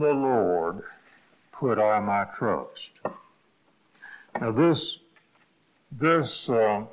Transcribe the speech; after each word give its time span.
the 0.00 0.12
Lord 0.12 0.82
put 1.52 1.78
I 1.78 2.00
my 2.00 2.24
trust. 2.24 3.00
Now 4.40 4.50
this 4.50 4.98
this 5.92 6.48
uh, 6.48 6.84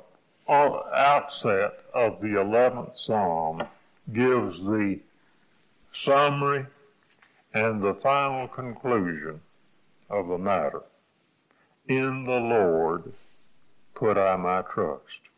outset 0.48 1.80
of 1.94 2.20
the 2.20 2.28
11th 2.28 2.96
Psalm 2.96 3.62
gives 4.12 4.64
the 4.64 4.98
summary 5.92 6.66
and 7.54 7.82
the 7.82 7.94
final 7.94 8.48
conclusion 8.48 9.40
of 10.10 10.28
the 10.28 10.38
matter. 10.38 10.82
In 11.88 12.24
the 12.24 12.32
Lord 12.32 13.12
put 13.94 14.18
I 14.18 14.36
my 14.36 14.62
trust. 14.62 15.30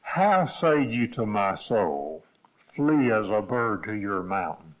How 0.00 0.44
say 0.44 0.84
you 0.84 1.06
to 1.08 1.24
my 1.24 1.54
soul, 1.54 2.24
flee 2.58 3.10
as 3.10 3.30
a 3.30 3.40
bird 3.40 3.84
to 3.84 3.94
your 3.94 4.22
mountain? 4.22 4.71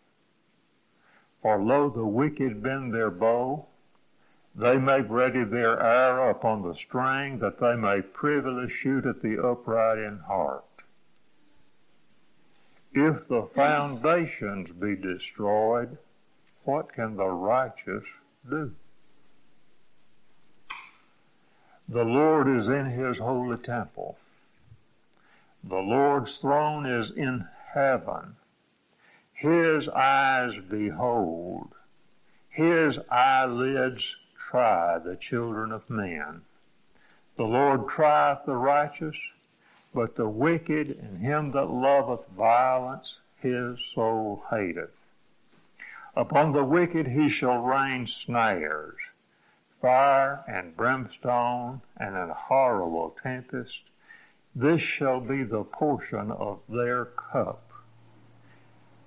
For 1.42 1.60
lo, 1.60 1.90
the 1.90 2.06
wicked 2.06 2.62
bend 2.62 2.94
their 2.94 3.10
bow, 3.10 3.66
they 4.54 4.78
make 4.78 5.06
ready 5.08 5.44
their 5.44 5.80
arrow 5.80 6.30
upon 6.30 6.62
the 6.62 6.74
string, 6.74 7.38
that 7.40 7.58
they 7.58 7.74
may 7.74 8.00
privily 8.00 8.68
shoot 8.68 9.04
at 9.06 9.22
the 9.22 9.42
upright 9.42 9.98
in 9.98 10.18
heart. 10.18 10.64
If 12.92 13.26
the 13.26 13.48
foundations 13.54 14.70
be 14.72 14.94
destroyed, 14.94 15.98
what 16.64 16.92
can 16.92 17.16
the 17.16 17.28
righteous 17.28 18.04
do? 18.48 18.74
The 21.88 22.04
Lord 22.04 22.48
is 22.48 22.68
in 22.68 22.86
his 22.86 23.18
holy 23.18 23.56
temple. 23.56 24.16
The 25.64 25.78
Lord's 25.78 26.38
throne 26.38 26.86
is 26.86 27.10
in 27.10 27.48
heaven. 27.72 28.36
His 29.42 29.88
eyes 29.88 30.60
behold. 30.60 31.74
His 32.48 33.00
eyelids 33.10 34.16
try 34.38 35.00
the 35.00 35.16
children 35.16 35.72
of 35.72 35.90
men. 35.90 36.42
The 37.36 37.46
Lord 37.46 37.88
trieth 37.88 38.44
the 38.46 38.54
righteous, 38.54 39.32
but 39.92 40.14
the 40.14 40.28
wicked 40.28 40.90
and 40.90 41.18
him 41.18 41.50
that 41.50 41.64
loveth 41.64 42.28
violence 42.28 43.18
his 43.34 43.84
soul 43.84 44.44
hateth. 44.48 45.02
Upon 46.14 46.52
the 46.52 46.62
wicked 46.64 47.08
he 47.08 47.26
shall 47.26 47.58
rain 47.58 48.06
snares, 48.06 49.10
fire 49.80 50.44
and 50.46 50.76
brimstone, 50.76 51.80
and 51.96 52.14
an 52.16 52.30
horrible 52.30 53.16
tempest. 53.20 53.90
This 54.54 54.80
shall 54.80 55.18
be 55.18 55.42
the 55.42 55.64
portion 55.64 56.30
of 56.30 56.60
their 56.68 57.06
cup. 57.06 57.71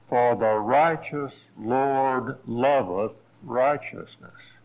For 0.09 0.35
the 0.35 0.55
righteous 0.55 1.51
Lord 1.57 2.37
loveth 2.45 3.21
righteousness 3.43 4.55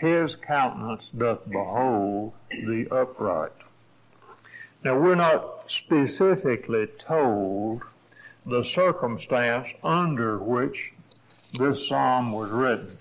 his 0.00 0.34
countenance 0.34 1.10
doth 1.10 1.48
behold 1.50 2.32
the 2.50 2.88
upright. 2.90 3.52
Now, 4.82 4.98
we're 4.98 5.14
not 5.14 5.70
specifically 5.70 6.86
told 6.86 7.82
the 8.46 8.62
circumstance 8.62 9.74
under 9.84 10.38
which 10.38 10.94
this 11.52 11.86
psalm 11.86 12.32
was 12.32 12.50
written. 12.50 12.96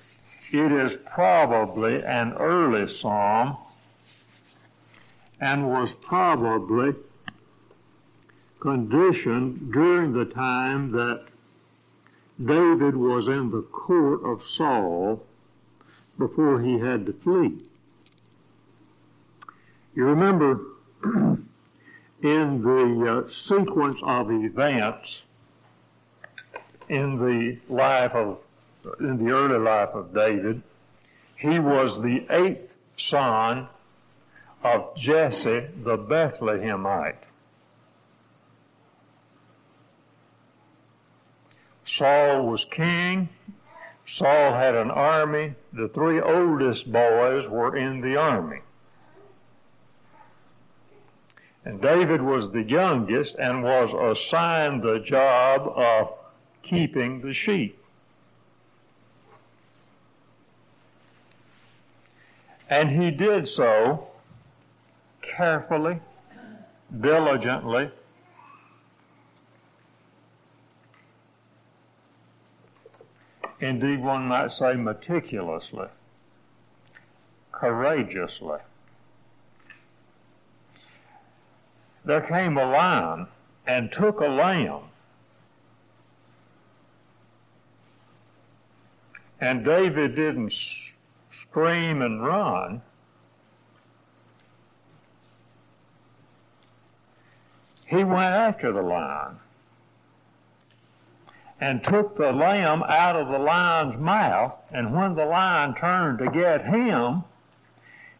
It 0.51 0.71
is 0.73 0.97
probably 0.97 2.03
an 2.03 2.33
early 2.33 2.85
psalm 2.87 3.55
and 5.39 5.69
was 5.69 5.95
probably 5.95 6.95
conditioned 8.59 9.71
during 9.71 10.11
the 10.11 10.25
time 10.25 10.91
that 10.91 11.27
David 12.43 12.95
was 12.95 13.27
in 13.27 13.51
the 13.51 13.61
court 13.61 14.23
of 14.23 14.41
Saul 14.41 15.25
before 16.17 16.61
he 16.61 16.79
had 16.79 17.05
to 17.05 17.13
flee. 17.13 17.59
You 19.95 20.05
remember 20.05 20.61
in 22.21 22.61
the 22.61 23.23
uh, 23.23 23.27
sequence 23.27 24.01
of 24.03 24.31
events 24.31 25.23
in 26.87 27.17
the 27.19 27.59
life 27.73 28.13
of, 28.15 28.39
in 28.99 29.23
the 29.23 29.31
early 29.31 29.59
life 29.59 29.89
of 29.93 30.13
David, 30.13 30.61
he 31.35 31.59
was 31.59 32.01
the 32.01 32.25
eighth 32.29 32.77
son 32.97 33.67
of 34.63 34.95
Jesse 34.95 35.67
the 35.83 35.97
Bethlehemite. 35.97 37.28
Saul 41.89 42.45
was 42.45 42.65
king 42.65 43.29
Saul 44.09 44.53
had 44.53 44.73
an 44.73 44.89
army. 44.89 45.53
The 45.71 45.87
three 45.87 46.19
oldest 46.19 46.91
boys 46.91 47.47
were 47.47 47.77
in 47.77 48.01
the 48.01 48.15
army. 48.15 48.61
And 51.63 51.79
David 51.79 52.23
was 52.23 52.51
the 52.51 52.63
youngest 52.63 53.35
and 53.37 53.61
was 53.63 53.93
assigned 53.93 54.81
the 54.81 54.99
job 54.99 55.71
of 55.75 56.13
keeping 56.63 57.21
the 57.21 57.31
sheep. 57.31 57.79
And 62.67 62.89
he 62.89 63.11
did 63.11 63.47
so 63.47 64.07
carefully, 65.21 65.99
diligently, 66.99 67.91
Indeed, 73.59 74.01
one 74.01 74.27
might 74.27 74.51
say 74.51 74.75
meticulously, 74.75 75.87
courageously. 77.51 78.59
There 82.05 82.21
came 82.21 82.57
a 82.57 82.65
lion 82.65 83.27
and 83.67 83.91
took 83.91 84.21
a 84.21 84.27
lamb. 84.27 84.83
And 89.41 89.63
David 89.65 90.15
didn't 90.15 90.53
scream 91.29 92.01
and 92.01 92.25
run. 92.25 92.81
He 97.87 98.03
went 98.03 98.33
after 98.33 98.71
the 98.71 98.81
lion 98.81 99.39
and 101.59 101.83
took 101.83 102.15
the 102.15 102.31
lamb 102.31 102.83
out 102.83 103.15
of 103.15 103.27
the 103.27 103.37
lion's 103.37 103.97
mouth. 103.97 104.57
And 104.71 104.95
when 104.95 105.13
the 105.13 105.25
lion 105.25 105.75
turned 105.75 106.19
to 106.19 106.31
get 106.31 106.65
him, 106.65 107.23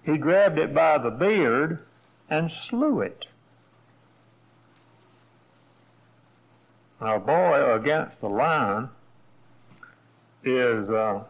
he 0.04 0.18
grabbed 0.18 0.60
it 0.60 0.74
by 0.74 0.98
the 0.98 1.10
beard 1.10 1.80
and 2.30 2.52
slew 2.52 3.02
it. 3.02 3.28
Now, 7.00 7.16
a 7.16 7.20
boy 7.20 7.76
against 7.76 8.20
the 8.20 8.28
lion 8.28 8.90
is 10.44 10.90
uh, 10.90 11.24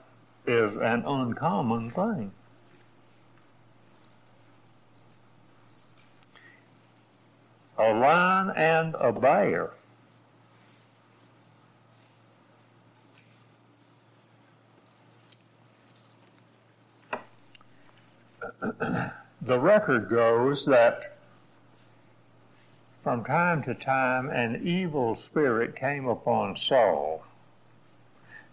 is 0.45 0.75
an 0.77 1.03
uncommon 1.05 1.91
thing. 1.91 2.31
A 7.77 7.93
lion 7.93 8.51
and 8.55 8.95
a 8.95 9.13
bear 9.13 9.71
the 18.61 19.59
record 19.59 20.09
goes 20.09 20.65
that 20.65 21.17
from 23.01 23.23
time 23.23 23.63
to 23.63 23.73
time 23.73 24.29
an 24.29 24.61
evil 24.63 25.15
spirit 25.15 25.75
came 25.75 26.07
upon 26.07 26.55
Saul. 26.55 27.23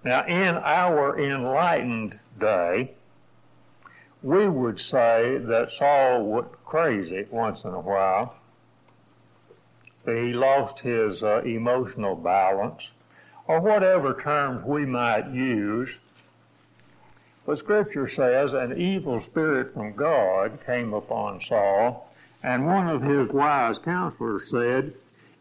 Now, 0.05 0.25
in 0.27 0.55
our 0.57 1.19
enlightened 1.19 2.21
day, 2.39 2.93
we 4.23 4.49
would 4.49 4.79
say 4.79 5.39
that 5.39 5.73
Saul 5.73 6.25
went 6.25 6.65
crazy 6.65 7.27
once 7.31 7.65
in 7.65 7.73
a 7.73 7.81
while. 7.81 8.37
He 10.05 10.33
lost 10.33 10.81
his 10.81 11.25
uh, 11.25 11.43
emotional 11.45 12.15
balance, 12.15 12.93
or 13.49 13.61
whatever 13.61 14.15
terms 14.15 14.65
we 14.65 14.87
might 14.87 15.29
use 15.31 16.01
but 17.47 17.57
Scripture 17.57 18.09
says 18.09 18.53
an 18.53 18.77
evil 18.77 19.21
spirit 19.21 19.71
from 19.71 19.95
God 19.95 20.59
came 20.67 20.93
upon 20.93 21.41
Saul, 21.41 22.13
and 22.43 22.67
one 22.67 22.89
of 22.89 23.03
his 23.03 23.33
wise 23.33 23.79
counselors 23.79 24.51
said, 24.51 24.95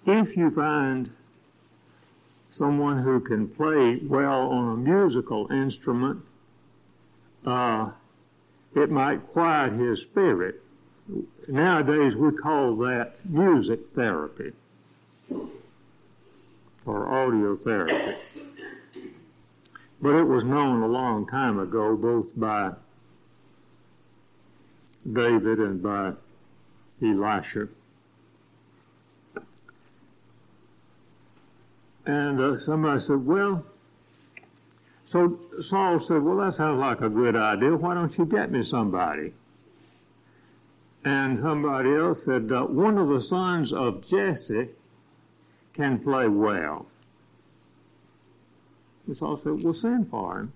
If 0.06 0.38
you 0.38 0.52
find 0.52 1.10
someone 2.52 3.00
who 3.00 3.19
can 3.19 3.48
play 3.48 4.00
well 4.04 4.50
on 4.50 4.74
a 4.74 4.78
musical 4.78 5.52
instrument, 5.52 6.24
uh, 7.46 7.90
it 8.75 8.92
might 8.92 9.28
quiet 9.28 9.74
his 9.74 10.01
spirit. 10.01 10.62
Nowadays, 11.48 12.16
we 12.16 12.31
call 12.31 12.75
that 12.78 13.18
music 13.25 13.88
therapy 13.88 14.54
or 16.86 17.08
audio 17.08 17.56
therapy. 17.56 18.16
But 20.06 20.18
it 20.18 20.28
was 20.28 20.44
known 20.44 20.84
a 20.84 20.88
long 20.88 21.25
time 21.25 21.57
ago, 21.57 21.98
both 21.98 22.40
by 22.40 22.74
David 25.12 25.57
and 25.57 25.81
by 25.81 26.13
Elisha. 27.02 27.69
And 32.06 32.40
uh, 32.40 32.60
somebody 32.60 33.00
said, 33.00 33.25
Well, 33.25 33.66
so 35.06 35.40
Saul 35.60 35.98
said, 35.98 36.22
Well, 36.22 36.38
that 36.38 36.54
sounds 36.54 36.80
like 36.80 37.01
a 37.01 37.10
good 37.10 37.36
idea. 37.36 37.75
Why 37.75 37.96
don't 37.96 38.16
you 38.16 38.28
get 38.28 38.51
me 38.51 38.62
somebody? 38.62 39.34
And 41.04 41.36
somebody 41.36 41.96
else 41.96 42.25
said, 42.25 42.51
uh, 42.51 42.66
One 42.66 43.00
of 43.00 43.08
the 43.08 43.19
sons 43.19 43.74
of 43.74 44.08
Jesse 44.08 44.69
can 45.74 45.98
play 45.98 46.28
well. 46.28 46.86
Saul 49.13 49.38
said, 49.38 49.63
Well, 49.63 49.74
send 49.74 50.07
for 50.10 50.40
him. 50.40 50.54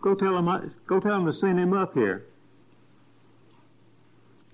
Go 0.00 0.14
tell 0.14 0.38
him, 0.38 0.70
go 0.86 1.00
tell 1.00 1.16
him 1.16 1.26
to 1.26 1.32
send 1.32 1.58
him 1.58 1.74
up 1.74 1.94
here. 1.94 2.24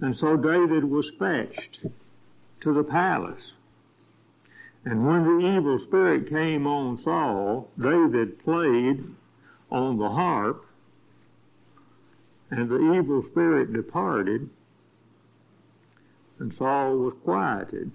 And 0.01 0.15
so 0.15 0.37
David 0.37 0.85
was 0.85 1.13
fetched 1.19 1.87
to 2.61 2.73
the 2.73 2.83
palace. 2.83 3.55
And 4.85 5.07
when 5.07 5.25
the 5.25 5.47
evil 5.47 5.79
spirit 5.79 6.29
came 6.29 6.67
on 6.67 6.97
Saul, 6.97 7.71
David 7.79 8.39
played 8.39 9.05
on 9.71 9.99
the 9.99 10.11
harp, 10.11 10.65
and 12.51 12.69
the 12.69 12.95
evil 12.95 13.23
spirit 13.23 13.73
departed, 13.73 14.49
and 16.39 16.55
Saul 16.55 16.99
was 16.99 17.15
quieted. 17.25 17.91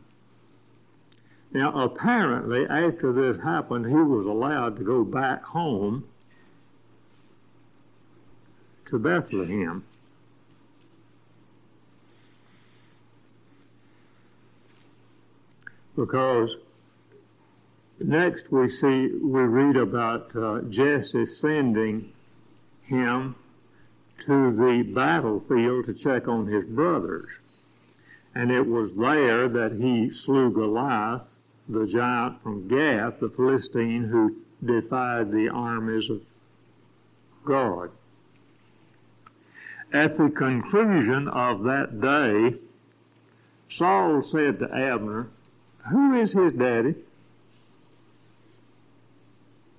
Now, 1.53 1.83
apparently, 1.83 2.65
after 2.65 3.11
this 3.11 3.41
happened, 3.41 3.87
he 3.87 3.95
was 3.95 4.25
allowed 4.25 4.77
to 4.77 4.83
go 4.83 5.03
back 5.03 5.43
home 5.43 6.05
to 8.85 8.97
Bethlehem. 8.97 9.83
Because 15.95 16.57
Next, 18.03 18.51
we 18.51 18.67
see 18.67 19.07
we 19.07 19.41
read 19.41 19.75
about 19.75 20.35
uh, 20.35 20.61
Jesse 20.61 21.25
sending 21.25 22.11
him 22.81 23.35
to 24.21 24.51
the 24.51 24.81
battlefield 24.81 25.85
to 25.85 25.93
check 25.93 26.27
on 26.27 26.47
his 26.47 26.65
brothers, 26.65 27.39
and 28.33 28.51
it 28.51 28.65
was 28.65 28.95
there 28.95 29.49
that 29.49 29.73
he 29.73 30.09
slew 30.09 30.51
Goliath, 30.51 31.39
the 31.67 31.85
giant 31.85 32.41
from 32.41 32.67
Gath, 32.67 33.19
the 33.19 33.29
Philistine 33.29 34.05
who 34.05 34.37
defied 34.63 35.31
the 35.31 35.49
armies 35.49 36.09
of 36.09 36.21
God. 37.43 37.91
At 39.91 40.15
the 40.15 40.29
conclusion 40.29 41.27
of 41.27 41.63
that 41.63 41.99
day, 41.99 42.57
Saul 43.67 44.21
said 44.21 44.59
to 44.59 44.73
Abner, 44.73 45.27
Who 45.89 46.19
is 46.19 46.31
his 46.31 46.53
daddy? 46.53 46.95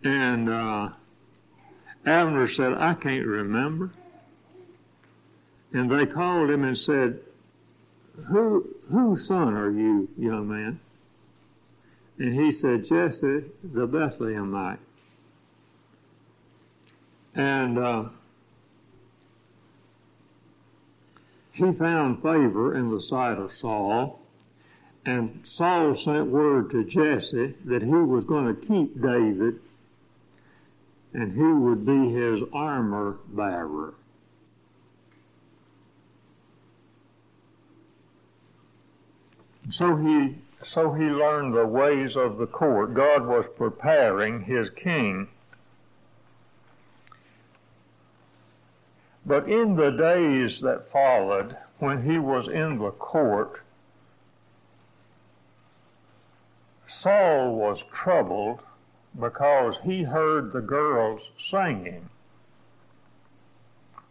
And 0.04 0.50
uh, 0.50 0.90
Abner 2.04 2.46
said, 2.46 2.74
I 2.74 2.94
can't 2.94 3.26
remember. 3.26 3.90
And 5.72 5.90
they 5.90 6.04
called 6.04 6.50
him 6.50 6.64
and 6.64 6.76
said, 6.76 7.20
Who, 8.26 8.74
whose 8.90 9.26
son 9.26 9.54
are 9.54 9.70
you, 9.70 10.08
young 10.18 10.48
man? 10.48 10.80
And 12.18 12.34
he 12.34 12.50
said, 12.50 12.84
Jesse 12.86 13.50
the 13.64 13.86
Bethlehemite. 13.86 14.78
And 17.34 17.78
uh, 17.78 18.04
he 21.52 21.72
found 21.72 22.22
favor 22.22 22.74
in 22.74 22.90
the 22.90 23.00
sight 23.00 23.38
of 23.38 23.50
Saul. 23.50 24.20
And 25.04 25.40
Saul 25.42 25.94
sent 25.94 26.26
word 26.26 26.70
to 26.70 26.84
Jesse 26.84 27.54
that 27.64 27.82
he 27.82 27.94
was 27.94 28.24
going 28.24 28.54
to 28.54 28.66
keep 28.66 29.00
David 29.00 29.60
and 31.12 31.32
who 31.32 31.60
would 31.60 31.84
be 31.84 32.10
his 32.10 32.42
armor 32.52 33.18
bearer. 33.28 33.94
So 39.72 39.96
he 39.96 40.36
so 40.62 40.92
he 40.92 41.06
learned 41.06 41.54
the 41.54 41.66
ways 41.66 42.14
of 42.14 42.36
the 42.36 42.46
court. 42.46 42.92
God 42.92 43.26
was 43.26 43.48
preparing 43.48 44.42
his 44.42 44.68
king. 44.68 45.28
But 49.24 49.48
in 49.48 49.76
the 49.76 49.90
days 49.90 50.60
that 50.60 50.90
followed, 50.90 51.56
when 51.78 52.02
he 52.02 52.18
was 52.18 52.48
in 52.48 52.78
the 52.78 52.90
court, 52.90 53.62
Saul 56.86 57.54
was 57.54 57.82
troubled 57.84 58.60
because 59.18 59.78
he 59.78 60.02
heard 60.02 60.52
the 60.52 60.60
girls 60.60 61.30
singing 61.38 62.10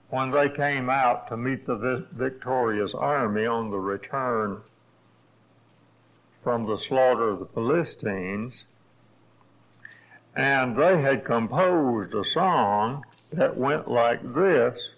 when 0.09 0.31
they 0.31 0.49
came 0.49 0.89
out 0.89 1.27
to 1.27 1.37
meet 1.37 1.67
the 1.67 2.07
victorious 2.11 2.95
army 2.95 3.45
on 3.45 3.69
the 3.69 3.79
return 3.79 4.61
from 6.41 6.65
the 6.65 6.77
slaughter 6.77 7.29
of 7.29 7.39
the 7.39 7.45
Philistines. 7.45 8.65
And 10.35 10.75
they 10.75 11.01
had 11.01 11.23
composed 11.23 12.13
a 12.13 12.23
song 12.23 13.05
that 13.31 13.57
went 13.57 13.89
like 13.89 14.33
this 14.33 14.91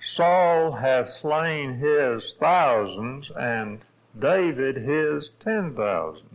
Saul 0.00 0.72
hath 0.72 1.06
slain 1.06 1.78
his 1.78 2.34
thousands, 2.34 3.30
and 3.30 3.80
David 4.18 4.76
his 4.76 5.30
ten 5.40 5.74
thousands. 5.74 6.30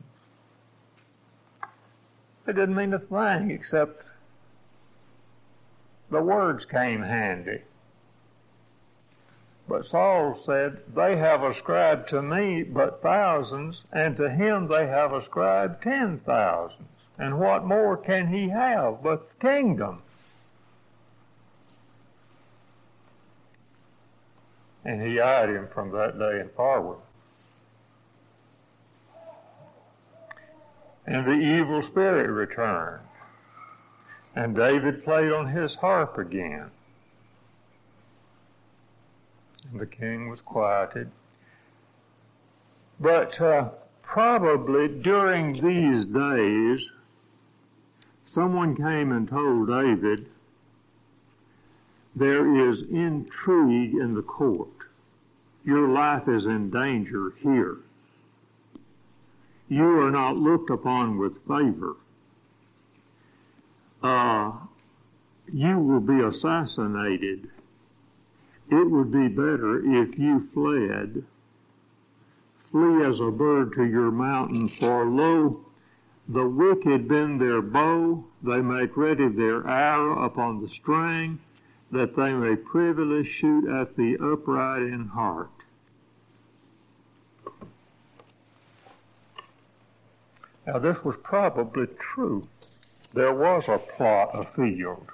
It 2.47 2.53
didn't 2.53 2.75
mean 2.75 2.93
a 2.93 2.99
thing 2.99 3.51
except 3.51 4.03
the 6.09 6.21
words 6.21 6.65
came 6.65 7.03
handy. 7.03 7.61
But 9.69 9.85
Saul 9.85 10.33
said, 10.33 10.81
They 10.93 11.15
have 11.15 11.43
ascribed 11.43 12.09
to 12.09 12.21
me 12.21 12.63
but 12.63 13.01
thousands, 13.01 13.85
and 13.93 14.17
to 14.17 14.29
him 14.29 14.67
they 14.67 14.87
have 14.87 15.13
ascribed 15.13 15.81
ten 15.81 16.19
thousands. 16.19 16.89
And 17.17 17.39
what 17.39 17.65
more 17.65 17.95
can 17.95 18.27
he 18.27 18.49
have 18.49 19.01
but 19.01 19.29
the 19.29 19.35
kingdom? 19.35 20.01
And 24.83 25.01
he 25.01 25.21
eyed 25.21 25.49
him 25.49 25.67
from 25.67 25.91
that 25.91 26.19
day 26.19 26.39
and 26.41 26.51
forward. 26.51 26.99
and 31.09 31.25
the 31.25 31.31
evil 31.31 31.81
spirit 31.81 32.29
returned. 32.29 33.01
And 34.35 34.55
David 34.55 35.03
played 35.03 35.31
on 35.31 35.47
his 35.47 35.75
harp 35.75 36.19
again. 36.19 36.69
And 39.71 39.79
the 39.79 39.85
king 39.85 40.29
was 40.29 40.41
quieted. 40.41 41.11
But 42.99 43.39
uh, 43.39 43.69
probably 44.01 44.87
during 44.87 45.53
these 45.53 46.05
days, 46.05 46.91
someone 48.25 48.75
came 48.75 49.11
and 49.11 49.27
told 49.27 49.67
David, 49.67 50.27
There 52.15 52.67
is 52.67 52.81
intrigue 52.81 53.93
in 53.93 54.15
the 54.15 54.21
court. 54.21 54.89
Your 55.63 55.87
life 55.87 56.27
is 56.27 56.47
in 56.47 56.69
danger 56.69 57.33
here 57.41 57.77
you 59.69 59.85
are 60.01 60.09
not 60.09 60.35
looked 60.35 60.71
upon 60.71 61.19
with 61.19 61.37
favor. 61.37 61.95
Uh, 64.01 64.51
you 65.51 65.79
will 65.79 65.99
be 65.99 66.21
assassinated. 66.21 67.51
It 68.69 68.89
would 68.89 69.11
be 69.11 69.27
better 69.27 69.79
if 69.79 70.19
you 70.19 70.39
fled. 70.39 71.25
Flee 72.59 73.03
as 73.03 73.19
a 73.19 73.31
bird 73.31 73.73
to 73.73 73.85
your 73.85 74.11
mountain, 74.11 74.67
for 74.67 75.05
lo, 75.05 75.65
the 76.27 76.47
wicked 76.47 77.07
bend 77.07 77.41
their 77.41 77.61
bow, 77.63 78.23
they 78.43 78.61
make 78.61 78.95
ready 78.95 79.27
their 79.27 79.67
arrow 79.67 80.23
upon 80.23 80.61
the 80.61 80.67
string, 80.67 81.39
that 81.91 82.13
they 82.13 82.33
may 82.33 82.55
privily 82.55 83.23
shoot 83.23 83.67
at 83.67 83.95
the 83.95 84.15
upright 84.17 84.83
in 84.83 85.07
heart. 85.07 85.49
Now, 90.67 90.77
this 90.77 91.03
was 91.03 91.17
probably 91.17 91.87
true. 91.97 92.43
There 93.15 93.33
was 93.33 93.67
a 93.67 93.79
plot 93.79 94.29
afield. 94.33 95.07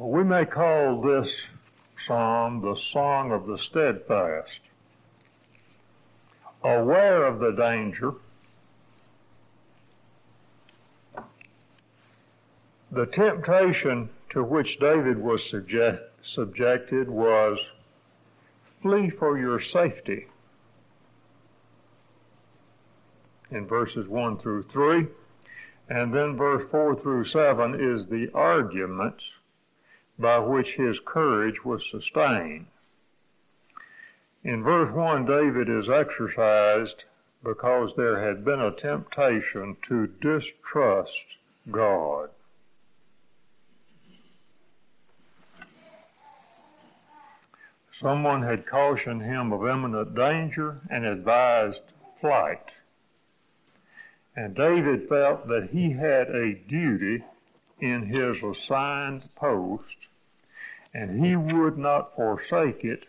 We 0.00 0.24
may 0.24 0.46
call 0.46 1.02
this 1.02 1.48
psalm 1.98 2.62
the 2.62 2.74
Song 2.74 3.32
of 3.32 3.46
the 3.46 3.58
Steadfast. 3.58 4.60
Aware 6.64 7.26
of 7.26 7.38
the 7.38 7.50
danger, 7.50 8.14
the 12.90 13.04
temptation 13.04 14.08
to 14.30 14.42
which 14.42 14.78
David 14.78 15.18
was 15.18 15.46
subject, 15.46 16.24
subjected 16.24 17.10
was 17.10 17.70
flee 18.80 19.10
for 19.10 19.36
your 19.36 19.58
safety. 19.58 20.28
In 23.50 23.66
verses 23.66 24.08
1 24.08 24.38
through 24.38 24.62
3, 24.62 25.08
and 25.90 26.14
then 26.14 26.38
verse 26.38 26.70
4 26.70 26.96
through 26.96 27.24
7 27.24 27.78
is 27.78 28.06
the 28.06 28.30
arguments 28.32 29.39
by 30.20 30.38
which 30.38 30.74
his 30.74 31.00
courage 31.00 31.64
was 31.64 31.88
sustained. 31.88 32.66
In 34.44 34.62
verse 34.62 34.92
1, 34.92 35.26
David 35.26 35.68
is 35.68 35.90
exercised 35.90 37.04
because 37.42 37.96
there 37.96 38.26
had 38.26 38.44
been 38.44 38.60
a 38.60 38.70
temptation 38.70 39.76
to 39.82 40.06
distrust 40.06 41.36
God. 41.70 42.30
Someone 47.90 48.42
had 48.42 48.66
cautioned 48.66 49.22
him 49.22 49.52
of 49.52 49.66
imminent 49.66 50.14
danger 50.14 50.80
and 50.88 51.04
advised 51.04 51.82
flight. 52.18 52.70
And 54.34 54.54
David 54.54 55.06
felt 55.08 55.48
that 55.48 55.70
he 55.72 55.92
had 55.92 56.30
a 56.30 56.54
duty 56.54 57.24
in 57.80 58.02
his 58.02 58.42
assigned 58.42 59.28
post, 59.34 60.08
and 60.92 61.24
he 61.24 61.36
would 61.36 61.78
not 61.78 62.14
forsake 62.14 62.84
it 62.84 63.06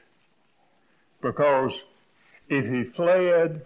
because 1.22 1.84
if 2.50 2.66
he 2.66 2.84
fled, 2.84 3.66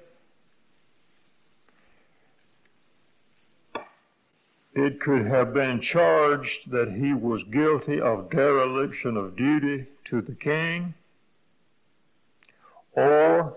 it 4.74 5.00
could 5.00 5.26
have 5.26 5.54
been 5.54 5.80
charged 5.80 6.70
that 6.70 6.92
he 6.92 7.14
was 7.14 7.44
guilty 7.46 8.00
of 8.00 8.30
dereliction 8.30 9.16
of 9.16 9.36
duty 9.36 9.88
to 10.04 10.22
the 10.22 10.36
king 10.36 10.94
or 12.92 13.56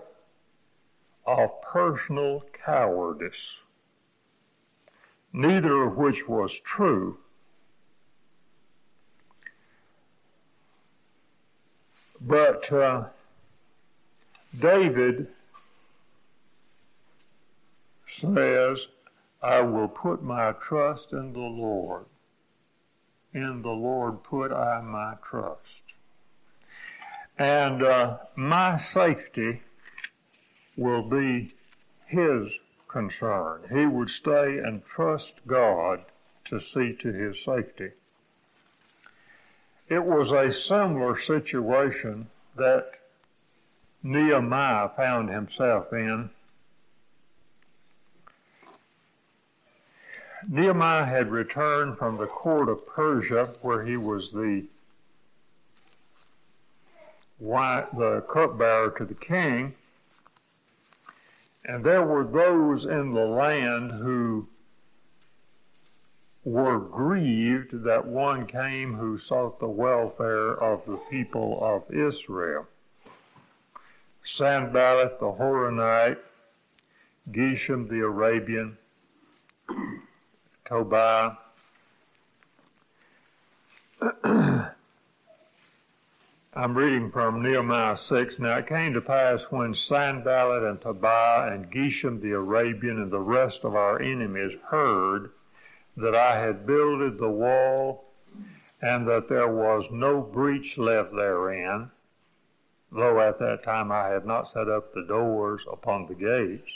of 1.25 1.61
personal 1.61 2.43
cowardice, 2.53 3.61
neither 5.31 5.83
of 5.83 5.97
which 5.97 6.27
was 6.27 6.59
true. 6.61 7.17
But 12.21 12.71
uh, 12.71 13.05
David 14.57 15.27
says, 18.07 18.87
I 19.41 19.61
will 19.61 19.87
put 19.87 20.21
my 20.21 20.51
trust 20.53 21.13
in 21.13 21.33
the 21.33 21.39
Lord. 21.39 22.05
In 23.33 23.61
the 23.61 23.69
Lord 23.69 24.23
put 24.23 24.51
I 24.51 24.81
my 24.81 25.15
trust. 25.23 25.83
And 27.37 27.83
uh, 27.83 28.17
my 28.35 28.75
safety 28.75 29.61
will 30.75 31.03
be 31.03 31.53
his 32.05 32.51
concern. 32.89 33.61
He 33.71 33.85
would 33.85 34.09
stay 34.09 34.57
and 34.57 34.83
trust 34.83 35.45
God 35.47 36.03
to 36.45 36.59
see 36.59 36.93
to 36.95 37.13
his 37.13 37.41
safety. 37.41 37.91
It 39.89 40.05
was 40.05 40.31
a 40.31 40.51
similar 40.51 41.15
situation 41.15 42.29
that 42.55 42.99
Nehemiah 44.03 44.89
found 44.89 45.29
himself 45.29 45.91
in. 45.91 46.29
Nehemiah 50.47 51.05
had 51.05 51.31
returned 51.31 51.97
from 51.97 52.17
the 52.17 52.27
court 52.27 52.69
of 52.69 52.85
Persia, 52.85 53.49
where 53.61 53.83
he 53.83 53.97
was 53.97 54.31
the 54.31 54.67
the 57.39 58.23
cupbearer 58.29 58.91
to 58.91 59.05
the 59.05 59.15
king, 59.15 59.73
and 61.65 61.83
there 61.83 62.03
were 62.03 62.23
those 62.23 62.85
in 62.85 63.13
the 63.13 63.25
land 63.25 63.91
who 63.91 64.47
were 66.49 66.79
grieved 66.79 67.83
that 67.83 68.07
one 68.07 68.47
came 68.47 68.95
who 68.95 69.15
sought 69.15 69.59
the 69.59 69.67
welfare 69.67 70.51
of 70.53 70.83
the 70.87 70.97
people 71.11 71.59
of 71.61 71.93
Israel. 71.93 72.65
Sanballat 74.23 75.19
the 75.19 75.27
Horonite, 75.27 76.17
Geshem 77.29 77.87
the 77.87 77.99
Arabian, 77.99 78.79
Tobiah. 80.65 81.33
I'm 86.51 86.75
reading 86.75 87.11
from 87.11 87.43
Nehemiah 87.43 87.95
6. 87.95 88.39
Now 88.39 88.57
it 88.57 88.65
came 88.65 88.93
to 88.93 89.01
pass 89.01 89.51
when 89.51 89.75
Sanballat 89.75 90.63
and 90.63 90.81
Tobiah 90.81 91.53
and 91.53 91.71
Geshem 91.71 92.21
the 92.21 92.31
Arabian 92.31 92.99
and 92.99 93.11
the 93.11 93.19
rest 93.19 93.63
of 93.63 93.75
our 93.75 94.01
enemies 94.01 94.53
heard 94.71 95.29
that 95.99 96.15
I 96.15 96.39
had 96.39 96.65
builded 96.65 97.17
the 97.17 97.29
wall 97.29 98.05
and 98.81 99.05
that 99.07 99.27
there 99.27 99.53
was 99.53 99.89
no 99.91 100.21
breach 100.21 100.77
left 100.77 101.11
therein, 101.11 101.91
though 102.91 103.19
at 103.19 103.37
that 103.39 103.63
time 103.63 103.91
I 103.91 104.07
had 104.07 104.25
not 104.25 104.47
set 104.47 104.69
up 104.69 104.93
the 104.93 105.03
doors 105.03 105.65
upon 105.71 106.07
the 106.07 106.15
gates, 106.15 106.71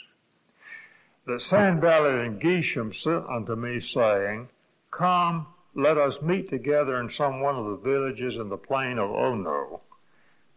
that 1.25 1.41
Sanballat 1.41 2.25
and 2.25 2.41
Geshem 2.41 2.93
sent 2.93 3.25
unto 3.29 3.55
me, 3.55 3.79
saying, 3.79 4.49
Come, 4.91 5.47
let 5.73 5.97
us 5.97 6.21
meet 6.21 6.49
together 6.49 6.99
in 6.99 7.07
some 7.07 7.39
one 7.39 7.55
of 7.55 7.65
the 7.65 7.77
villages 7.77 8.35
in 8.35 8.49
the 8.49 8.57
plain 8.57 8.99
of 8.99 9.09
Ono. 9.09 9.79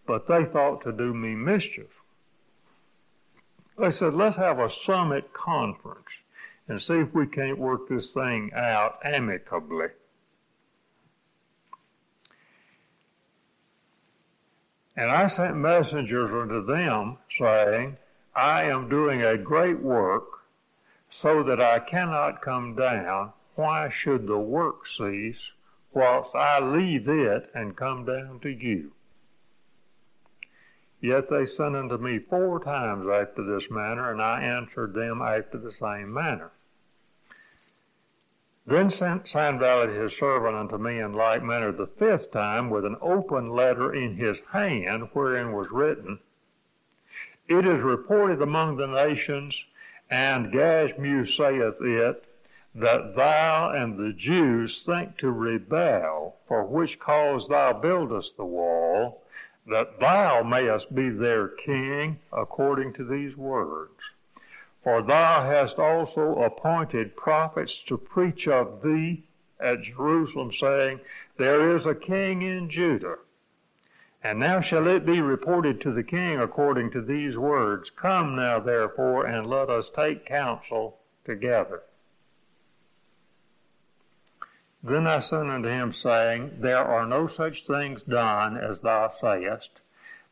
But 0.07 0.27
they 0.27 0.45
thought 0.45 0.83
to 0.83 0.93
do 0.93 1.15
me 1.15 1.37
mischief. 1.37 2.03
They 3.79 3.91
said, 3.91 4.15
Let's 4.15 4.37
have 4.37 4.59
a 4.59 4.69
summit 4.69 5.33
conference 5.33 6.19
and 6.69 6.81
see 6.81 6.95
if 6.95 7.15
we 7.15 7.27
can't 7.27 7.59
work 7.59 7.89
this 7.89 8.13
thing 8.13 8.51
out 8.55 8.99
amicably. 9.05 9.89
And 14.97 15.11
I 15.11 15.27
sent 15.27 15.57
messengers 15.57 16.33
unto 16.33 16.65
them, 16.65 17.19
saying, 17.37 17.99
I 18.35 18.65
am 18.65 18.89
doing 18.89 19.23
a 19.23 19.37
great 19.37 19.81
work, 19.81 20.25
so 21.11 21.43
that 21.43 21.61
I 21.61 21.79
cannot 21.79 22.41
come 22.41 22.75
down. 22.75 23.33
Why 23.55 23.89
should 23.89 24.27
the 24.27 24.39
work 24.39 24.87
cease, 24.87 25.53
whilst 25.93 26.35
I 26.35 26.61
leave 26.61 27.09
it 27.09 27.51
and 27.55 27.77
come 27.77 28.05
down 28.05 28.41
to 28.41 28.49
you? 28.49 28.93
Yet 31.01 31.29
they 31.29 31.45
sent 31.45 31.77
unto 31.77 31.99
me 31.99 32.19
four 32.19 32.59
times 32.59 33.07
after 33.07 33.45
this 33.45 33.71
manner, 33.71 34.11
and 34.11 34.21
I 34.21 34.43
answered 34.43 34.95
them 34.95 35.21
after 35.21 35.59
the 35.59 35.73
same 35.73 36.13
manner. 36.13 36.53
Then 38.69 38.91
sent 38.91 39.29
Sanballat 39.29 39.91
his 39.91 40.17
servant 40.17 40.57
unto 40.57 40.77
me 40.77 40.99
in 40.99 41.13
like 41.13 41.41
manner 41.41 41.71
the 41.71 41.87
fifth 41.87 42.33
time 42.33 42.69
with 42.69 42.85
an 42.85 42.97
open 43.01 43.51
letter 43.51 43.95
in 43.95 44.17
his 44.17 44.41
hand, 44.53 45.11
wherein 45.13 45.53
was 45.53 45.71
written, 45.71 46.19
It 47.47 47.65
is 47.65 47.83
reported 47.83 48.43
among 48.43 48.77
the 48.77 48.89
nations, 48.89 49.67
and 50.11 50.53
Gashmu 50.53 51.25
saith 51.25 51.81
it, 51.81 52.27
that 52.75 53.15
thou 53.15 53.71
and 53.71 53.97
the 53.97 54.13
Jews 54.13 54.83
think 54.83 55.17
to 55.19 55.31
rebel, 55.31 56.37
for 56.49 56.65
which 56.65 56.99
cause 56.99 57.47
thou 57.47 57.73
buildest 57.73 58.37
the 58.37 58.45
wall, 58.45 59.23
that 59.69 60.01
thou 60.01 60.43
mayest 60.43 60.93
be 60.93 61.09
their 61.09 61.47
king, 61.47 62.19
according 62.33 62.95
to 62.95 63.05
these 63.05 63.37
words. 63.37 64.16
For 64.87 65.03
thou 65.03 65.45
hast 65.45 65.81
also 65.81 66.45
appointed 66.45 67.17
prophets 67.17 67.83
to 67.83 67.99
preach 67.99 68.47
of 68.47 68.83
thee 68.83 69.25
at 69.59 69.83
Jerusalem, 69.83 70.53
saying, 70.53 71.01
There 71.39 71.75
is 71.75 71.87
a 71.87 71.95
king 71.97 72.43
in 72.43 72.71
Judah. 72.71 73.17
And 74.23 74.39
now 74.39 74.61
shall 74.61 74.87
it 74.87 75.05
be 75.05 75.21
reported 75.21 75.81
to 75.81 75.91
the 75.91 76.05
king 76.05 76.39
according 76.39 76.93
to 76.93 77.03
these 77.03 77.37
words 77.37 77.91
Come 77.91 78.37
now, 78.37 78.61
therefore, 78.61 79.27
and 79.27 79.49
let 79.49 79.71
us 79.71 79.91
take 79.91 80.25
counsel 80.25 81.01
together. 81.25 81.83
Then 84.85 85.09
I 85.09 85.19
sent 85.19 85.51
unto 85.51 85.69
him, 85.69 85.91
saying, 85.91 86.59
There 86.61 86.85
are 86.85 87.07
no 87.07 87.27
such 87.27 87.67
things 87.67 88.05
done 88.05 88.57
as 88.57 88.83
thou 88.83 89.09
sayest, 89.09 89.81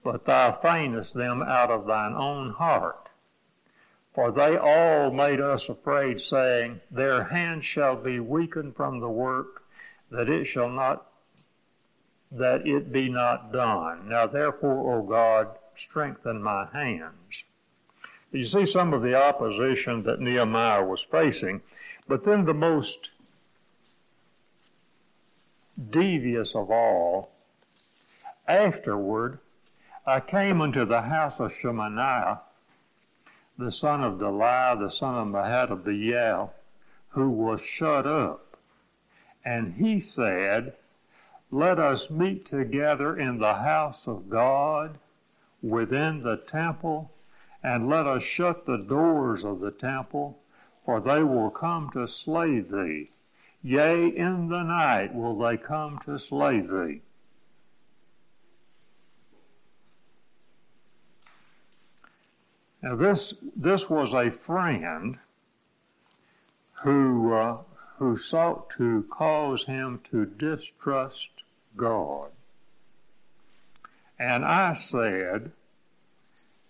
but 0.05 0.27
thou 0.27 0.53
feignest 0.53 1.13
them 1.13 1.43
out 1.43 1.73
of 1.73 1.89
thine 1.89 2.15
own 2.15 2.53
heart. 2.53 3.04
For 4.15 4.31
they 4.31 4.57
all 4.57 5.11
made 5.11 5.41
us 5.41 5.69
afraid, 5.69 6.21
saying, 6.21 6.81
Their 6.91 7.25
hands 7.25 7.65
shall 7.65 7.97
be 7.97 8.21
weakened 8.21 8.77
from 8.77 9.01
the 9.01 9.09
work, 9.09 9.65
that 10.11 10.29
it 10.29 10.45
shall 10.45 10.69
not 10.69 11.07
that 12.31 12.67
it 12.67 12.93
be 12.93 13.09
not 13.09 13.53
done. 13.53 14.09
Now 14.09 14.27
therefore, 14.27 14.99
O 14.99 15.03
God, 15.03 15.49
strengthen 15.77 16.43
my 16.43 16.67
hands. 16.73 17.45
You 18.33 18.43
see 18.43 18.67
some 18.67 18.93
of 18.93 19.03
the 19.03 19.15
opposition 19.15 20.03
that 20.03 20.21
Nehemiah 20.21 20.85
was 20.85 21.03
facing, 21.03 21.63
but 22.09 22.25
then 22.25 22.45
the 22.45 22.55
most 22.55 23.13
devious 25.91 26.55
of 26.57 26.71
all. 26.71 27.31
Afterward, 28.49 29.39
I 30.07 30.21
came 30.21 30.61
unto 30.61 30.85
the 30.85 31.03
house 31.03 31.41
of 31.41 31.53
Shemaiah, 31.53 32.41
the 33.57 33.71
son 33.71 34.03
of 34.03 34.15
Delaiah, 34.15 34.79
the 34.79 34.91
son 34.91 35.15
of 35.15 35.29
Mehetabeel, 35.29 36.51
who 37.09 37.31
was 37.31 37.61
shut 37.61 38.07
up. 38.07 38.57
And 39.45 39.75
he 39.75 40.01
said, 40.01 40.75
Let 41.51 41.79
us 41.79 42.11
meet 42.11 42.47
together 42.47 43.17
in 43.17 43.39
the 43.39 43.55
house 43.55 44.09
of 44.09 44.29
God, 44.29 44.99
within 45.63 46.21
the 46.23 46.37
temple, 46.37 47.13
and 47.63 47.89
let 47.89 48.07
us 48.07 48.23
shut 48.23 48.67
the 48.67 48.79
doors 48.79 49.45
of 49.45 49.61
the 49.61 49.71
temple, 49.71 50.39
for 50.85 51.01
they 51.01 51.23
will 51.23 51.51
come 51.51 51.91
to 51.93 52.07
slay 52.07 52.61
thee. 52.61 53.09
Yea, 53.63 54.09
in 54.09 54.49
the 54.49 54.63
night 54.63 55.15
will 55.15 55.39
they 55.39 55.57
come 55.57 55.99
to 56.05 56.19
slay 56.19 56.61
thee. 56.61 57.01
Now, 62.85 62.97
this, 62.97 63.33
this 63.57 63.89
was 63.89 64.13
a 64.13 64.31
friend 64.31 65.17
who, 66.83 67.33
uh, 67.33 67.57
who 67.97 68.19
sought 68.19 68.69
to 68.77 69.05
cause 69.05 69.65
him 69.65 70.01
to 70.11 70.27
distrust 70.27 71.45
God. 71.79 72.31
And 74.19 74.45
I 74.45 74.75
said, 74.75 75.53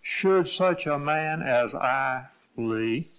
Should 0.03 0.47
such 0.47 0.87
a 0.87 1.01
man 1.01 1.43
as 1.43 1.75
I 1.75 2.27
flee? 2.39 3.11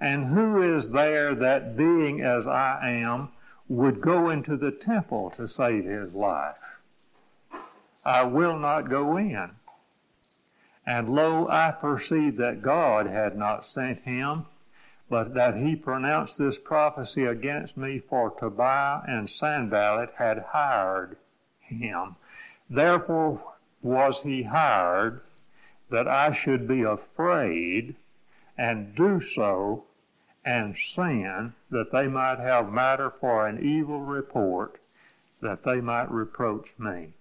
And 0.00 0.28
who 0.28 0.62
is 0.74 0.88
there 0.88 1.34
that, 1.34 1.76
being 1.76 2.22
as 2.22 2.46
I 2.46 2.88
am, 2.88 3.32
would 3.68 4.00
go 4.00 4.30
into 4.30 4.56
the 4.56 4.72
temple 4.72 5.28
to 5.32 5.46
save 5.46 5.84
his 5.84 6.14
life? 6.14 6.56
I 8.02 8.22
will 8.22 8.58
not 8.58 8.88
go 8.88 9.18
in. 9.18 9.50
And 10.86 11.08
lo, 11.08 11.48
I 11.48 11.70
perceived 11.70 12.38
that 12.38 12.62
God 12.62 13.06
had 13.06 13.36
not 13.36 13.64
sent 13.64 14.00
him, 14.00 14.46
but 15.08 15.34
that 15.34 15.56
he 15.56 15.76
pronounced 15.76 16.38
this 16.38 16.58
prophecy 16.58 17.24
against 17.24 17.76
me, 17.76 17.98
for 17.98 18.30
Tobiah 18.30 19.02
and 19.06 19.28
Sanballat 19.28 20.12
had 20.16 20.46
hired 20.48 21.16
him. 21.60 22.16
Therefore 22.68 23.42
was 23.82 24.20
he 24.20 24.44
hired, 24.44 25.20
that 25.90 26.08
I 26.08 26.32
should 26.32 26.66
be 26.66 26.82
afraid 26.82 27.94
and 28.56 28.94
do 28.94 29.20
so 29.20 29.84
and 30.44 30.76
sin, 30.76 31.54
that 31.70 31.92
they 31.92 32.08
might 32.08 32.38
have 32.38 32.72
matter 32.72 33.10
for 33.10 33.46
an 33.46 33.64
evil 33.64 34.00
report, 34.00 34.80
that 35.40 35.62
they 35.62 35.80
might 35.80 36.10
reproach 36.10 36.74
me. 36.78 37.12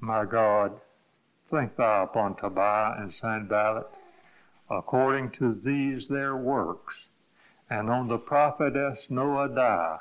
My 0.00 0.24
God, 0.24 0.80
think 1.52 1.76
thou 1.76 2.04
upon 2.04 2.34
Tobiah 2.34 2.94
and 2.98 3.12
Sanballat, 3.12 3.86
according 4.70 5.30
to 5.32 5.52
these 5.52 6.08
their 6.08 6.34
works, 6.34 7.10
and 7.68 7.90
on 7.90 8.08
the 8.08 8.16
prophetess 8.16 9.08
Noadiah, 9.10 10.00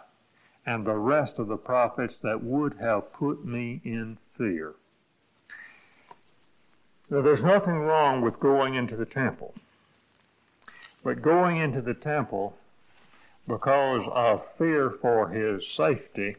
and 0.65 0.86
the 0.86 0.96
rest 0.96 1.39
of 1.39 1.50
the 1.50 1.58
prophets 1.58 2.17
that 2.20 2.41
would 2.41 2.75
have 2.75 3.12
put 3.12 3.43
me 3.43 3.81
in 3.84 4.17
fear. 4.38 4.75
Now, 7.10 7.22
there's 7.22 7.43
nothing 7.43 7.79
wrong 7.79 8.22
with 8.22 8.39
going 8.39 8.75
into 8.75 8.96
the 8.96 9.05
temple. 9.05 9.53
But 11.03 11.22
going 11.22 11.58
into 11.58 11.81
the 11.81 11.93
temple 11.93 12.55
because 13.46 14.08
of 14.08 14.48
fear 14.48 14.90
for 14.90 15.27
his 15.27 15.68
safety, 15.68 16.37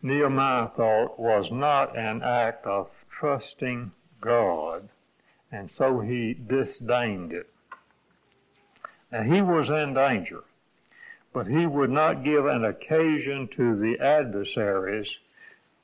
Nehemiah 0.00 0.68
thought 0.68 1.18
was 1.18 1.50
not 1.50 1.98
an 1.98 2.22
act 2.22 2.66
of 2.66 2.88
trusting 3.08 3.90
God, 4.22 4.88
and 5.50 5.70
so 5.70 6.00
he 6.00 6.32
disdained 6.32 7.32
it. 7.32 7.50
Now 9.10 9.24
he 9.24 9.42
was 9.42 9.68
in 9.68 9.92
danger, 9.92 10.44
but 11.34 11.46
he 11.46 11.66
would 11.66 11.90
not 11.90 12.24
give 12.24 12.46
an 12.46 12.64
occasion 12.64 13.48
to 13.48 13.76
the 13.76 13.98
adversaries 14.00 15.18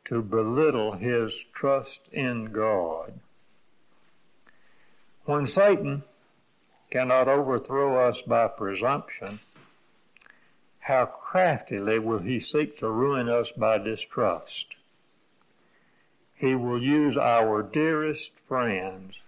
to 0.05 0.23
belittle 0.23 0.93
his 0.93 1.45
trust 1.53 2.09
in 2.13 2.47
God. 2.47 3.21
When 5.27 5.47
Satan 5.47 6.05
cannot 6.91 7.29
overthrow 7.29 8.09
us 8.09 8.23
by 8.23 8.49
presumption, 8.49 9.41
how 10.79 11.05
craftily 11.05 11.99
will 11.99 12.21
he 12.21 12.41
seek 12.41 12.79
to 12.79 12.89
ruin 12.89 13.29
us 13.29 13.53
by 13.53 13.77
distrust? 13.77 14.77
He 16.39 16.55
will 16.55 16.81
use 16.81 17.17
our 17.17 17.65
dearest 17.65 18.33
friends 18.47 19.19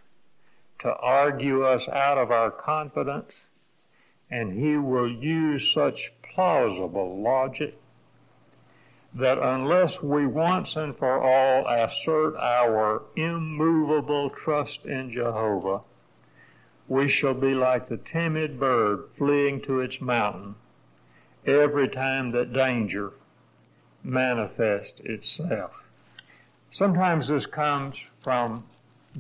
to 0.79 0.95
argue 0.95 1.65
us 1.65 1.89
out 1.89 2.19
of 2.19 2.31
our 2.31 2.53
confidence, 2.53 3.43
and 4.31 4.53
he 4.53 4.77
will 4.77 5.11
use 5.11 5.69
such 5.73 6.13
plausible 6.23 7.21
logic 7.21 7.75
that 9.13 9.39
unless 9.39 10.01
we 10.01 10.25
once 10.25 10.77
and 10.77 10.97
for 10.97 11.21
all 11.21 11.67
assert 11.67 12.37
our 12.37 13.03
immovable 13.17 14.31
trust 14.31 14.87
in 14.87 15.11
Jehovah, 15.11 15.81
we 16.87 17.09
shall 17.09 17.35
be 17.35 17.55
like 17.55 17.89
the 17.89 17.97
timid 17.97 18.61
bird 18.61 19.09
fleeing 19.19 19.61
to 19.63 19.81
its 19.81 20.01
mountain 20.01 20.55
every 21.45 21.89
time 21.89 22.31
that 22.31 22.53
danger 22.53 23.13
manifests 24.05 25.01
itself. 25.01 25.90
Sometimes 26.73 27.27
this 27.27 27.47
comes 27.47 28.07
from 28.21 28.65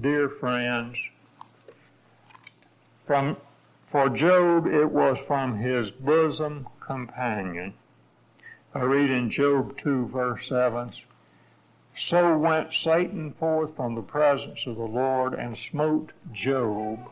dear 0.00 0.28
friends. 0.28 0.96
From, 3.04 3.38
for 3.84 4.08
Job, 4.08 4.68
it 4.68 4.88
was 4.88 5.18
from 5.18 5.56
his 5.56 5.90
bosom 5.90 6.68
companion. 6.78 7.74
I 8.72 8.82
read 8.82 9.10
in 9.10 9.30
Job 9.30 9.76
2, 9.76 10.06
verse 10.06 10.46
7 10.46 10.92
So 11.92 12.38
went 12.38 12.72
Satan 12.72 13.32
forth 13.32 13.74
from 13.74 13.96
the 13.96 14.02
presence 14.02 14.68
of 14.68 14.76
the 14.76 14.82
Lord 14.82 15.34
and 15.34 15.56
smote 15.56 16.12
Job 16.30 17.10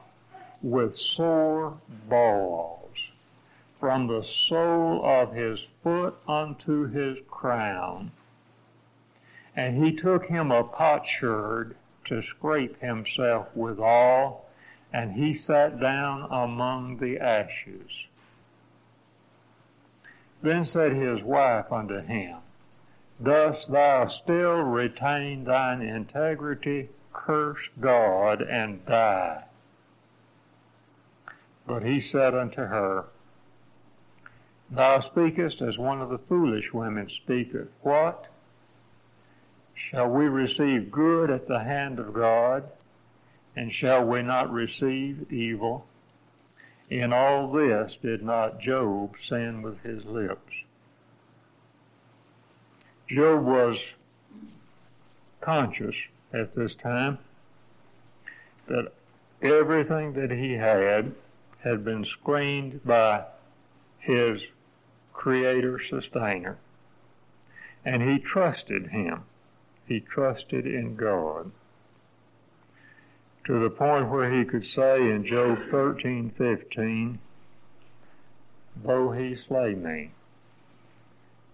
with 0.62 0.96
sore 0.96 1.78
balls 2.08 3.10
from 3.80 4.06
the 4.06 4.22
sole 4.22 5.04
of 5.04 5.32
his 5.32 5.60
foot 5.82 6.16
unto 6.28 6.86
his 6.86 7.18
crown. 7.28 8.12
And 9.58 9.84
he 9.84 9.90
took 9.90 10.26
him 10.26 10.52
a 10.52 10.62
potsherd 10.62 11.74
to 12.04 12.22
scrape 12.22 12.80
himself 12.80 13.48
withal, 13.56 14.46
and 14.92 15.14
he 15.14 15.34
sat 15.34 15.80
down 15.80 16.28
among 16.30 16.98
the 16.98 17.18
ashes. 17.18 18.06
Then 20.42 20.64
said 20.64 20.92
his 20.92 21.24
wife 21.24 21.72
unto 21.72 21.98
him, 21.98 22.36
Dost 23.20 23.72
thou 23.72 24.06
still 24.06 24.58
retain 24.58 25.42
thine 25.42 25.82
integrity? 25.82 26.90
Curse 27.12 27.70
God 27.80 28.40
and 28.40 28.86
die. 28.86 29.42
But 31.66 31.82
he 31.82 31.98
said 31.98 32.32
unto 32.32 32.66
her, 32.66 33.06
Thou 34.70 35.00
speakest 35.00 35.60
as 35.60 35.80
one 35.80 36.00
of 36.00 36.10
the 36.10 36.18
foolish 36.18 36.72
women 36.72 37.08
speaketh. 37.08 37.70
What? 37.82 38.28
Shall 39.78 40.08
we 40.08 40.26
receive 40.26 40.90
good 40.90 41.30
at 41.30 41.46
the 41.46 41.60
hand 41.60 42.00
of 42.00 42.12
God? 42.12 42.68
And 43.54 43.72
shall 43.72 44.04
we 44.04 44.22
not 44.22 44.52
receive 44.52 45.32
evil? 45.32 45.86
In 46.90 47.12
all 47.12 47.52
this 47.52 47.96
did 48.02 48.24
not 48.24 48.58
Job 48.58 49.16
sin 49.16 49.62
with 49.62 49.80
his 49.82 50.04
lips. 50.04 50.52
Job 53.06 53.44
was 53.44 53.94
conscious 55.40 55.96
at 56.32 56.54
this 56.54 56.74
time 56.74 57.18
that 58.66 58.92
everything 59.40 60.14
that 60.14 60.32
he 60.32 60.54
had 60.54 61.14
had 61.60 61.84
been 61.84 62.04
screened 62.04 62.84
by 62.84 63.24
his 64.00 64.48
creator 65.12 65.78
sustainer. 65.78 66.58
And 67.84 68.02
he 68.02 68.18
trusted 68.18 68.88
him. 68.88 69.22
He 69.88 70.00
trusted 70.00 70.66
in 70.66 70.96
God 70.96 71.50
to 73.44 73.58
the 73.58 73.70
point 73.70 74.10
where 74.10 74.30
he 74.30 74.44
could 74.44 74.66
say 74.66 75.10
in 75.10 75.24
Job 75.24 75.58
13:15, 75.70 77.18
"Though 78.76 79.12
he 79.12 79.34
slay 79.34 79.74
me, 79.74 80.10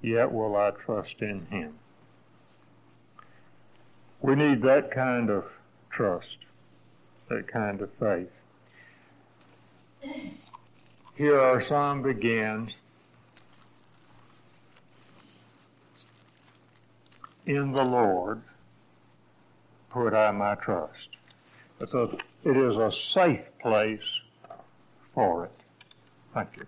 yet 0.02 0.32
will 0.32 0.56
I 0.56 0.72
trust 0.72 1.22
in 1.22 1.46
him." 1.46 1.78
We 4.20 4.34
need 4.34 4.62
that 4.62 4.90
kind 4.90 5.30
of 5.30 5.52
trust, 5.88 6.44
that 7.28 7.46
kind 7.46 7.80
of 7.80 7.92
faith. 7.92 8.32
Here 11.14 11.38
our 11.38 11.60
psalm 11.60 12.02
begins. 12.02 12.76
In 17.46 17.72
the 17.72 17.84
Lord 17.84 18.42
put 19.90 20.14
I 20.14 20.30
my 20.32 20.54
trust. 20.56 21.16
It's 21.80 21.94
a, 21.94 22.08
it 22.44 22.56
is 22.56 22.78
a 22.78 22.90
safe 22.90 23.50
place 23.58 24.22
for 25.02 25.44
it. 25.44 25.52
Thank 26.32 26.56
you. 26.56 26.66